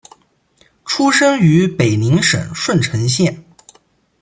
[0.83, 3.43] 出生于北宁省顺成县。